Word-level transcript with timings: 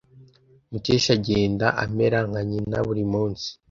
Mukesha 0.71 1.11
agenda 1.17 1.67
amera 1.83 2.19
nka 2.29 2.41
nyina 2.49 2.77
burimunsi. 2.87 3.47